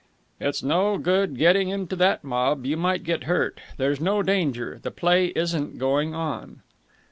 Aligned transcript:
"It's 0.39 0.63
no 0.63 0.97
good 0.97 1.37
getting 1.37 1.69
into 1.69 1.95
that 1.97 2.23
mob. 2.23 2.65
You 2.65 2.75
might 2.75 3.03
get 3.03 3.25
hurt. 3.25 3.59
There's 3.77 4.01
no 4.01 4.23
danger; 4.23 4.79
the 4.81 4.89
play 4.89 5.27
isn't 5.35 5.77
going 5.77 6.15
on." 6.15 6.63